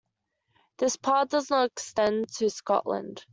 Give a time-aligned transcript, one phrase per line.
[0.79, 3.23] This Part does not extend to Scotland.